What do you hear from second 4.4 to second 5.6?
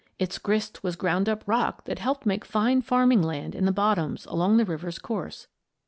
the river's course.